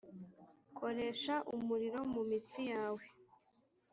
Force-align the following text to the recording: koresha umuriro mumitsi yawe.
koresha 0.77 1.35
umuriro 1.55 1.99
mumitsi 2.13 2.61
yawe. 2.71 3.03